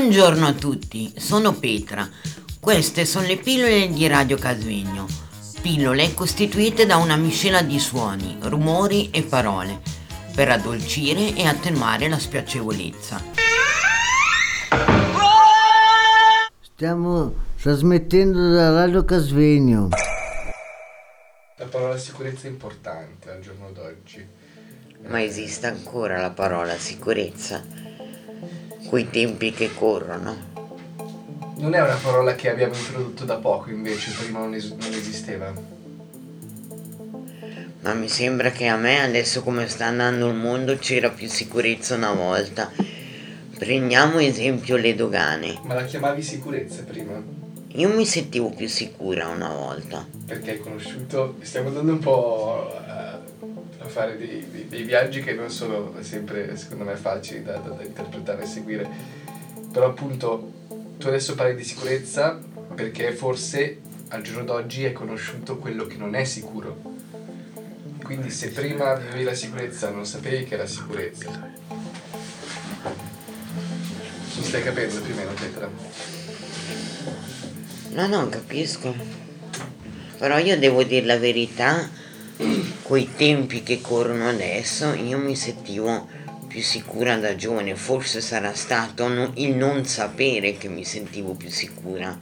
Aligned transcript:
Buongiorno 0.00 0.46
a 0.46 0.52
tutti, 0.52 1.12
sono 1.16 1.54
Petra. 1.54 2.08
Queste 2.60 3.04
sono 3.04 3.26
le 3.26 3.36
pillole 3.36 3.88
di 3.88 4.06
Radio 4.06 4.36
Casvegno. 4.36 5.08
Pillole 5.60 6.14
costituite 6.14 6.86
da 6.86 6.98
una 6.98 7.16
miscela 7.16 7.62
di 7.62 7.80
suoni, 7.80 8.38
rumori 8.42 9.10
e 9.10 9.24
parole 9.24 9.80
per 10.36 10.50
addolcire 10.50 11.34
e 11.34 11.46
attenuare 11.46 12.08
la 12.08 12.16
spiacevolezza. 12.16 13.20
Stiamo 16.60 17.34
trasmettendo 17.60 18.52
da 18.52 18.70
Radio 18.70 19.04
Casvegno. 19.04 19.88
La 21.56 21.66
parola 21.66 21.98
sicurezza 21.98 22.46
è 22.46 22.50
importante 22.50 23.32
al 23.32 23.40
giorno 23.40 23.72
d'oggi. 23.72 24.24
Ma 25.08 25.20
esiste 25.20 25.66
ancora 25.66 26.20
la 26.20 26.30
parola 26.30 26.78
sicurezza? 26.78 27.87
Quei 28.88 29.10
tempi 29.10 29.52
che 29.52 29.74
corrono. 29.74 30.34
Non 31.56 31.74
è 31.74 31.82
una 31.82 31.98
parola 32.02 32.34
che 32.34 32.48
abbiamo 32.48 32.74
introdotto 32.74 33.26
da 33.26 33.36
poco, 33.36 33.68
invece, 33.68 34.12
prima 34.12 34.38
non, 34.38 34.54
es- 34.54 34.70
non 34.70 34.92
esisteva. 34.94 35.52
Ma 37.82 37.92
mi 37.92 38.08
sembra 38.08 38.50
che 38.50 38.66
a 38.66 38.76
me, 38.76 39.02
adesso 39.02 39.42
come 39.42 39.68
sta 39.68 39.84
andando 39.84 40.28
il 40.28 40.36
mondo, 40.36 40.78
c'era 40.78 41.10
più 41.10 41.28
sicurezza 41.28 41.96
una 41.96 42.12
volta. 42.12 42.72
Prendiamo 43.58 44.20
esempio 44.20 44.76
le 44.76 44.94
dogane. 44.94 45.60
Ma 45.64 45.74
la 45.74 45.84
chiamavi 45.84 46.22
sicurezza 46.22 46.82
prima? 46.84 47.22
Io 47.72 47.88
mi 47.90 48.06
sentivo 48.06 48.48
più 48.48 48.68
sicura 48.68 49.28
una 49.28 49.50
volta. 49.50 50.06
Perché 50.24 50.52
hai 50.52 50.58
conosciuto. 50.60 51.36
Stiamo 51.42 51.68
andando 51.68 51.92
un 51.92 51.98
po' 51.98 52.74
a, 52.74 53.20
a 53.80 53.86
fare 53.88 54.16
dei, 54.16 54.46
dei- 54.50 54.68
dei 54.68 54.82
viaggi 54.82 55.22
che 55.22 55.32
non 55.34 55.50
sono 55.50 55.94
sempre, 56.00 56.56
secondo 56.56 56.84
me, 56.84 56.96
facili 56.96 57.42
da, 57.42 57.56
da- 57.58 57.70
da 57.70 57.82
interpretare 57.82 58.42
e 58.42 58.46
seguire. 58.46 58.88
Però, 59.72 59.86
appunto, 59.86 60.52
tu 60.98 61.06
adesso 61.08 61.34
parli 61.34 61.54
di 61.54 61.64
sicurezza 61.64 62.38
perché 62.74 63.12
forse 63.12 63.78
al 64.08 64.22
giorno 64.22 64.44
d'oggi 64.44 64.84
hai 64.84 64.92
conosciuto 64.92 65.58
quello 65.58 65.86
che 65.86 65.96
non 65.96 66.14
è 66.14 66.24
sicuro. 66.24 66.96
Quindi, 68.02 68.30
se 68.30 68.48
prima 68.50 68.94
vivevi 68.94 69.22
la 69.24 69.34
sicurezza 69.34 69.90
non 69.90 70.06
sapevi 70.06 70.44
che 70.44 70.54
era 70.54 70.66
sicurezza. 70.66 71.50
Mi 74.36 74.44
stai 74.44 74.62
capendo 74.62 75.00
più 75.00 75.12
o 75.12 75.16
meno, 75.16 75.30
Petra? 75.32 75.68
No, 77.90 78.06
no, 78.06 78.28
capisco. 78.28 78.94
Però 80.18 80.38
io 80.38 80.58
devo 80.58 80.82
dire 80.84 81.04
la 81.06 81.18
verità, 81.18 81.88
coi 82.88 83.06
tempi 83.14 83.62
che 83.62 83.82
corrono 83.82 84.30
adesso, 84.30 84.94
io 84.94 85.18
mi 85.18 85.36
sentivo 85.36 86.08
più 86.46 86.62
sicura 86.62 87.18
da 87.18 87.36
giovane. 87.36 87.76
Forse 87.76 88.22
sarà 88.22 88.54
stato 88.54 89.30
il 89.34 89.54
non 89.54 89.84
sapere 89.84 90.56
che 90.56 90.68
mi 90.68 90.86
sentivo 90.86 91.34
più 91.34 91.50
sicura. 91.50 92.18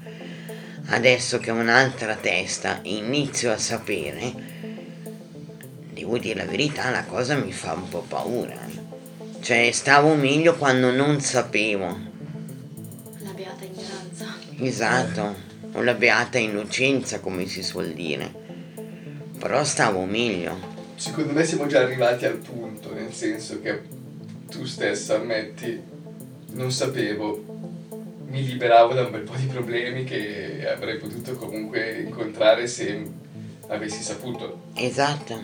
Adesso 0.86 1.38
che 1.38 1.52
ho 1.52 1.54
un'altra 1.54 2.16
testa 2.16 2.82
e 2.82 2.96
inizio 2.96 3.52
a 3.52 3.58
sapere, 3.58 4.32
devo 5.92 6.18
dire 6.18 6.44
la 6.44 6.50
verità, 6.50 6.90
la 6.90 7.04
cosa 7.04 7.36
mi 7.36 7.52
fa 7.52 7.74
un 7.74 7.88
po' 7.88 8.02
paura. 8.02 8.58
Cioè, 9.38 9.70
stavo 9.70 10.16
meglio 10.16 10.56
quando 10.56 10.90
non 10.90 11.20
sapevo. 11.20 11.96
La 13.20 13.30
beata 13.30 13.64
ignoranza. 13.64 14.34
Esatto, 14.58 15.36
o 15.74 15.80
la 15.82 15.94
beata 15.94 16.38
innocenza 16.38 17.20
come 17.20 17.46
si 17.46 17.62
suol 17.62 17.92
dire. 17.92 18.45
Però 19.46 19.62
stavo 19.62 20.04
meglio. 20.06 20.58
Secondo 20.96 21.32
me 21.32 21.44
siamo 21.44 21.68
già 21.68 21.78
arrivati 21.78 22.24
al 22.24 22.38
punto, 22.38 22.92
nel 22.92 23.12
senso 23.12 23.60
che 23.60 23.80
tu 24.50 24.64
stessa 24.64 25.14
ammetti, 25.14 25.80
non 26.54 26.72
sapevo, 26.72 27.44
mi 28.26 28.44
liberavo 28.44 28.92
da 28.92 29.02
un 29.02 29.12
bel 29.12 29.20
po' 29.20 29.36
di 29.36 29.46
problemi 29.46 30.02
che 30.02 30.68
avrei 30.68 30.98
potuto 30.98 31.36
comunque 31.36 32.00
incontrare 32.00 32.66
se 32.66 33.08
avessi 33.68 34.02
saputo. 34.02 34.62
Esatto. 34.74 35.40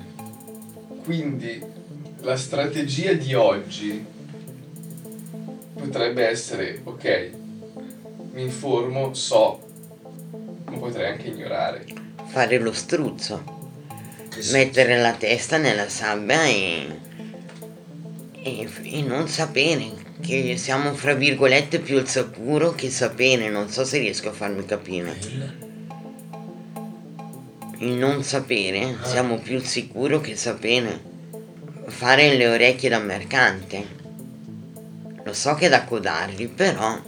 Quindi 1.04 1.65
la 2.22 2.37
strategia 2.37 3.12
di 3.12 3.34
oggi 3.34 4.04
potrebbe 5.75 6.27
essere, 6.27 6.81
ok, 6.82 7.31
mi 8.32 8.43
informo, 8.43 9.15
so, 9.15 9.60
ma 10.65 10.77
potrei 10.77 11.12
anche 11.12 11.28
ignorare. 11.28 11.84
Fare 12.27 12.59
lo 12.59 12.72
struzzo. 12.72 13.60
Mettere 14.50 14.98
la 14.98 15.12
testa 15.12 15.59
nella 15.59 15.88
sabbia 15.88 16.44
e, 16.44 16.87
e, 18.43 18.69
e 18.82 19.03
non 19.03 19.28
sapere. 19.28 20.00
Che 20.20 20.56
siamo 20.56 20.94
fra 20.94 21.15
virgolette 21.15 21.81
più 21.81 21.97
il 21.98 22.09
sicuro 22.09 22.72
che 22.72 22.91
sapere. 22.91 23.50
Non 23.50 23.69
so 23.69 23.84
se 23.84 23.98
riesco 23.98 24.31
a 24.31 24.32
farmi 24.32 24.65
capire. 24.65 25.16
Il 27.78 27.92
non 27.94 28.22
sapere, 28.22 28.97
siamo 29.03 29.38
più 29.38 29.56
il 29.56 29.66
sicuro 29.66 30.21
che 30.21 30.37
sapere. 30.37 31.10
Fare 31.87 32.34
le 32.34 32.48
orecchie 32.48 32.88
da 32.88 33.00
mercante. 33.00 33.84
Lo 35.25 35.32
so 35.32 35.54
che 35.54 35.66
è 35.66 35.69
da 35.69 35.84
codarli, 35.84 36.47
però 36.48 37.00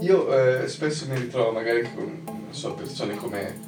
Io 0.00 0.62
eh, 0.62 0.68
spesso 0.68 1.06
mi 1.08 1.16
ritrovo 1.16 1.52
magari 1.52 1.82
con, 1.94 2.22
non 2.24 2.46
so, 2.50 2.74
persone 2.74 3.14
come 3.16 3.58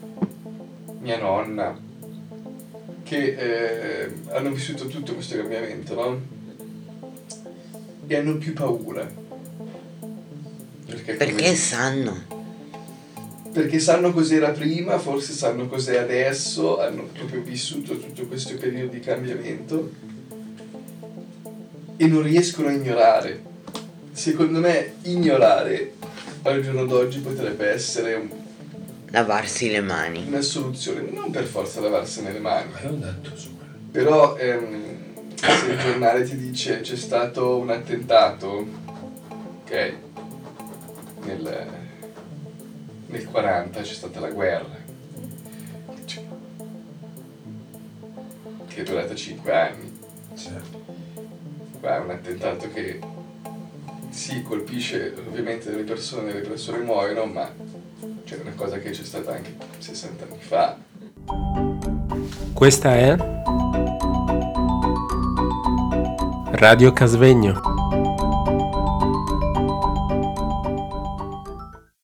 mia 1.00 1.19
nonna 1.19 1.93
che 3.04 3.37
eh, 3.37 4.10
hanno 4.31 4.50
vissuto 4.50 4.87
tutto 4.87 5.15
questo 5.15 5.37
cambiamento, 5.37 5.94
no? 5.94 6.20
E 8.06 8.16
hanno 8.16 8.37
più 8.38 8.53
paura. 8.53 9.09
Perché, 10.87 11.16
come- 11.16 11.32
perché 11.32 11.54
sanno. 11.54 12.22
perché 13.53 13.78
sanno 13.78 14.12
cos'era 14.12 14.50
prima, 14.50 14.98
forse 14.98 15.32
sanno 15.32 15.66
cos'è 15.69 15.97
adesso, 15.98 16.81
hanno 16.81 17.09
proprio 17.12 17.41
vissuto 17.42 17.98
tutto 17.98 18.26
questo 18.26 18.56
periodo 18.56 18.92
di 18.92 19.00
cambiamento 19.00 19.92
e 21.97 22.06
non 22.06 22.22
riescono 22.22 22.69
a 22.69 22.72
ignorare. 22.72 23.42
Secondo 24.12 24.59
me 24.60 24.94
ignorare 25.03 25.92
al 26.42 26.60
giorno 26.62 26.84
d'oggi 26.84 27.21
potrebbe 27.21 27.69
essere 27.71 28.15
un- 28.15 28.31
Lavarsi 29.15 29.71
le 29.71 29.81
mani. 29.81 30.25
una 30.27 30.41
soluzione, 30.41 31.09
non 31.09 31.31
per 31.31 31.45
forza 31.45 31.79
lavarsene 31.81 32.33
le 32.33 32.41
mani, 32.41 32.69
Ma 32.73 32.91
ho 32.91 32.95
detto 32.95 33.37
su 33.37 33.57
però 33.93 34.37
ehm, 34.37 35.35
se 35.37 35.71
il 35.71 35.79
giornale 35.79 36.25
ti 36.25 36.37
dice 36.37 36.81
c'è 36.81 36.97
stato 36.97 37.59
un 37.59 37.71
attentato, 37.71 38.67
ok, 39.63 39.95
nel, 41.27 41.67
nel 43.07 43.25
40 43.25 43.81
c'è 43.83 43.93
stata 43.95 44.19
la 44.19 44.31
guerra, 44.31 44.77
cioè, 46.07 46.25
che 48.67 48.81
è 48.81 48.83
durata 48.83 49.15
5 49.15 49.53
anni, 49.57 49.97
Certo. 50.35 50.85
qua 51.79 51.99
è 51.99 52.01
un 52.01 52.11
attentato 52.11 52.69
che 52.73 52.99
si 54.11 54.43
colpisce 54.43 55.15
ovviamente 55.25 55.71
delle 55.71 55.85
persone, 55.85 56.33
le 56.33 56.41
persone 56.41 56.79
muoiono, 56.79 57.27
ma 57.27 57.49
c'è 58.34 58.41
una 58.41 58.55
cosa 58.56 58.78
che 58.78 58.91
c'è 58.91 59.05
stata 59.05 59.33
anche 59.33 59.55
60 59.78 60.25
anni 60.25 60.39
fa. 60.41 60.77
Questa 62.53 62.97
è 62.97 63.17
Radio 66.56 66.93
Casvegno. 66.93 67.74